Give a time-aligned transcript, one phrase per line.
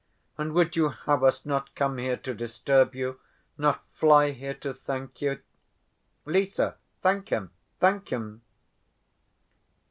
[0.35, 3.19] And would you have us not come here to disturb you,
[3.55, 5.41] not fly here to thank you?
[6.25, 6.59] Lise,
[6.97, 8.41] thank him—thank him!"